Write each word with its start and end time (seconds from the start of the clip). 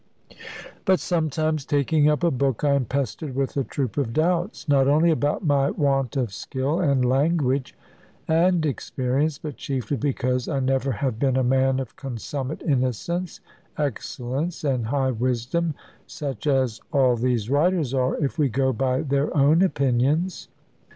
But 0.83 0.99
sometimes, 0.99 1.63
taking 1.63 2.09
up 2.09 2.23
a 2.23 2.31
book, 2.31 2.63
I 2.63 2.73
am 2.73 2.85
pestered 2.85 3.35
with 3.35 3.55
a 3.55 3.63
troop 3.63 3.97
of 3.97 4.13
doubts; 4.13 4.67
not 4.67 4.87
only 4.87 5.11
about 5.11 5.45
my 5.45 5.69
want 5.69 6.17
of 6.17 6.33
skill, 6.33 6.79
and 6.79 7.05
language, 7.05 7.75
and 8.27 8.65
experience, 8.65 9.37
but 9.37 9.57
chiefly 9.57 9.97
because 9.97 10.47
I 10.47 10.59
never 10.59 10.91
have 10.91 11.19
been 11.19 11.37
a 11.37 11.43
man 11.43 11.79
of 11.79 11.95
consummate 11.97 12.63
innocence, 12.63 13.41
excellence, 13.77 14.63
and 14.63 14.87
high 14.87 15.11
wisdom, 15.11 15.75
such 16.07 16.47
as 16.47 16.81
all 16.91 17.15
these 17.15 17.51
writers 17.51 17.93
are, 17.93 18.15
if 18.17 18.39
we 18.39 18.49
go 18.49 18.73
by 18.73 19.03
their 19.03 19.37
own 19.37 19.61
opinions. 19.61 20.47